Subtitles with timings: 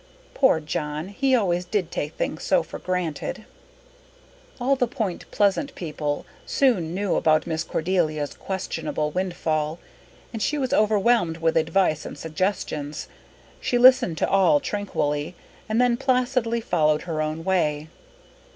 [0.33, 1.09] Poor John!
[1.09, 3.45] He always did take things so for granted."
[4.59, 9.77] All the point pleasant people soon knew about Miss Cordelia's questionable windfall,
[10.33, 13.09] and she was overwhelmed with advice and suggestions.
[13.59, 15.35] She listened to all tranquilly
[15.69, 17.87] and then placidly followed her own way.